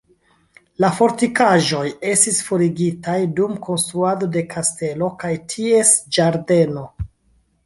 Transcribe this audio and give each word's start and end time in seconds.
La 0.83 0.87
fortikaĵoj 0.99 1.83
estis 2.13 2.39
forigitaj 2.47 3.19
dum 3.41 3.53
konstruado 3.69 4.31
de 4.39 4.43
kastelo 4.55 5.11
kaj 5.25 5.33
ties 5.55 5.93
ĝardeno. 6.19 6.85